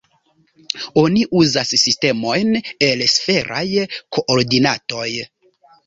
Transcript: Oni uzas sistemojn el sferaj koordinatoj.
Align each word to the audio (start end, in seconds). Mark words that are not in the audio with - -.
Oni 1.01 1.25
uzas 1.41 1.75
sistemojn 1.83 2.55
el 2.91 3.07
sferaj 3.17 3.65
koordinatoj. 4.17 5.11